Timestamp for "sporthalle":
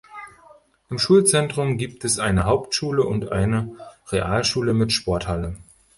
4.91-5.57